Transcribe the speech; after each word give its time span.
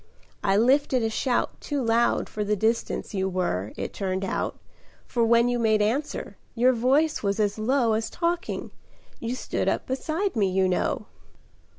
I 0.43 0.57
lifted 0.57 1.03
a 1.03 1.11
shout 1.11 1.61
Too 1.61 1.79
loud 1.85 2.27
for 2.27 2.43
the 2.43 2.55
distance 2.55 3.13
you 3.13 3.29
were, 3.29 3.71
it 3.77 3.93
turned 3.93 4.25
out, 4.25 4.57
For 5.05 5.23
when 5.23 5.47
you 5.47 5.59
made 5.59 5.79
answer, 5.79 6.37
your 6.55 6.73
voice 6.73 7.21
was 7.21 7.39
as 7.39 7.59
low 7.59 7.93
As 7.93 8.09
talking 8.09 8.71
you 9.19 9.35
stood 9.35 9.69
up 9.69 9.85
beside 9.85 10.35
me, 10.35 10.49
you 10.49 10.67
know." 10.67 11.05